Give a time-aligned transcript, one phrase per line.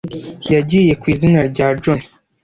[0.53, 2.05] Yagiye ku izina rya Johnny.